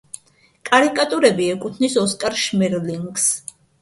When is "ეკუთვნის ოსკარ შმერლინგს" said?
1.57-3.29